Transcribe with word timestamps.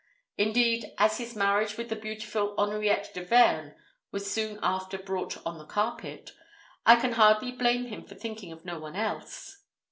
Indeed, 0.35 0.95
as 0.97 1.19
his 1.19 1.35
marriage 1.35 1.77
with 1.77 1.89
the 1.89 1.95
beautiful 1.95 2.55
Henriette 2.57 3.13
de 3.13 3.23
Vergne 3.23 3.73
was 4.11 4.33
soon 4.33 4.57
after 4.63 4.97
brought 4.97 5.37
on 5.45 5.59
the 5.59 5.65
carpet, 5.67 6.31
I 6.87 6.95
can 6.95 7.11
hardly 7.11 7.51
blame 7.51 7.85
him 7.85 8.05
for 8.05 8.15
thinking 8.15 8.51
of 8.51 8.65
no 8.65 8.79
one 8.79 8.95
else. 8.95 9.61